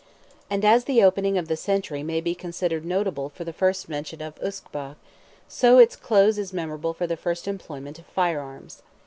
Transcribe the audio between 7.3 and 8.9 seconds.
employment of fire arms.